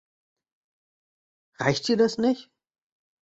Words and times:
Reicht 1.59 1.87
dir 1.87 1.95
das 1.95 2.17
nicht? 2.17 2.49